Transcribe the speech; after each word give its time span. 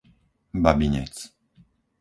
Babinec 0.63 1.15